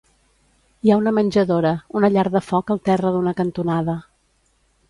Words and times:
Hi 0.87 0.91
ha 0.93 0.97
una 1.01 1.13
menjadora, 1.17 1.75
una 2.01 2.11
llar 2.15 2.25
de 2.37 2.43
foc 2.49 2.75
al 2.77 2.83
terra 2.91 3.15
d'una 3.19 3.35
cantonada. 3.43 4.01